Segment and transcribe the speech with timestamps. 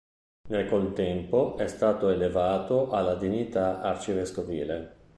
[0.49, 4.95] Nel contempo è stato elevato alla dignità arcivescovile.